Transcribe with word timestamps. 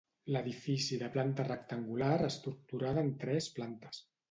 L'edifici 0.35 0.97
de 1.01 1.09
planta 1.17 1.45
rectangular 1.49 2.15
estructurada 2.31 3.07
en 3.09 3.15
tres 3.27 3.53
plantes. 3.61 4.05